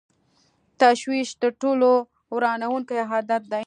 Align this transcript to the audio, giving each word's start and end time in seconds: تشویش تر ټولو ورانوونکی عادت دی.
تشویش 0.81 1.29
تر 1.41 1.51
ټولو 1.61 1.89
ورانوونکی 2.35 2.97
عادت 3.11 3.43
دی. 3.51 3.59